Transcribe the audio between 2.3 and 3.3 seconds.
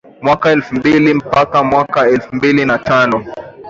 mbili na tano